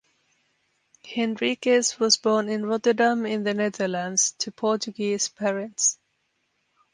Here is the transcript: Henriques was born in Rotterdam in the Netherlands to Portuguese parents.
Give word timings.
Henriques 1.05 1.99
was 1.99 2.17
born 2.17 2.49
in 2.49 2.65
Rotterdam 2.65 3.23
in 3.27 3.43
the 3.43 3.53
Netherlands 3.53 4.31
to 4.39 4.51
Portuguese 4.51 5.27
parents. 5.29 5.99